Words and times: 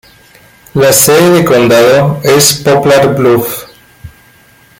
La 0.73 0.93
sede 0.93 1.29
de 1.29 1.45
condado 1.45 2.19
es 2.23 2.53
Poplar 2.55 3.13
Bluff. 3.15 3.65